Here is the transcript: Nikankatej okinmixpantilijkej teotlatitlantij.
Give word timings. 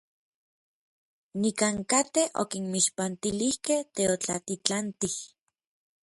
Nikankatej 1.41 2.27
okinmixpantilijkej 2.41 3.81
teotlatitlantij. 3.95 5.15